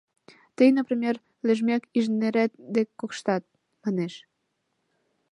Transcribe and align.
«Тый, 0.55 0.69
например, 0.79 1.15
лӧжмӧк 1.45 1.83
инженерет 1.97 2.51
дек 2.75 2.89
коштат»,— 2.99 3.43
манеш. 3.81 4.13